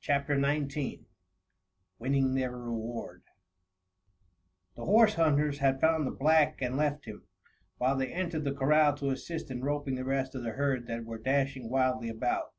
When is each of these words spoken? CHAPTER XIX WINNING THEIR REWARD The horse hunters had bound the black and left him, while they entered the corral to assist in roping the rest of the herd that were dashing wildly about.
CHAPTER 0.00 0.40
XIX 0.40 1.06
WINNING 1.98 2.34
THEIR 2.36 2.56
REWARD 2.56 3.24
The 4.76 4.84
horse 4.84 5.14
hunters 5.14 5.58
had 5.58 5.80
bound 5.80 6.06
the 6.06 6.12
black 6.12 6.62
and 6.62 6.76
left 6.76 7.06
him, 7.06 7.24
while 7.78 7.96
they 7.96 8.12
entered 8.12 8.44
the 8.44 8.54
corral 8.54 8.94
to 8.98 9.10
assist 9.10 9.50
in 9.50 9.64
roping 9.64 9.96
the 9.96 10.04
rest 10.04 10.36
of 10.36 10.44
the 10.44 10.52
herd 10.52 10.86
that 10.86 11.04
were 11.04 11.18
dashing 11.18 11.68
wildly 11.68 12.08
about. 12.08 12.54